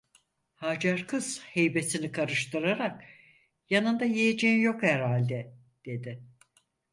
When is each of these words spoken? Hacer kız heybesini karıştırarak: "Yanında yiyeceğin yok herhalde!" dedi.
Hacer 0.55 1.07
kız 1.07 1.41
heybesini 1.43 2.11
karıştırarak: 2.11 3.03
"Yanında 3.69 4.05
yiyeceğin 4.05 4.59
yok 4.59 4.83
herhalde!" 4.83 5.53
dedi. 5.85 6.23